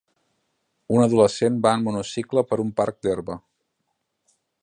[0.95, 3.39] Un adolescent va en un monocicle per un parc d'herba.